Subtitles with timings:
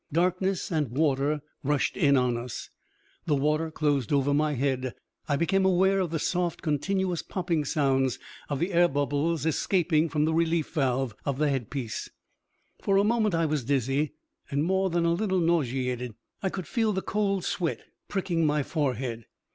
[0.11, 2.71] Darkness and water rushed in on us.
[3.27, 4.95] The water closed over my head.
[5.29, 8.17] I became aware of the soft, continuous popping sounds
[8.49, 12.09] of the air bubbles escaping from the relief valve of the head piece.
[12.81, 14.13] For a moment I was dizzy
[14.49, 16.15] and more than a little nauseated.
[16.41, 19.25] I could feel the cold sweat pricking my forehead.